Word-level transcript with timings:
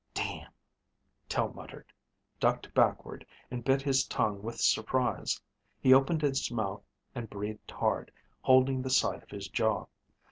"Damn," 0.15 0.49
Tel 1.29 1.53
muttered, 1.53 1.93
ducked 2.39 2.73
backward, 2.73 3.23
and 3.51 3.63
bit 3.63 3.83
his 3.83 4.03
tongue 4.07 4.41
with 4.41 4.59
surprise. 4.59 5.39
He 5.79 5.93
opened 5.93 6.23
his 6.23 6.49
mouth 6.49 6.81
and 7.13 7.29
breathed 7.29 7.69
hard, 7.69 8.09
holding 8.41 8.81
the 8.81 8.89
side 8.89 9.21
of 9.21 9.29
his 9.29 9.47
jaw. 9.47 9.85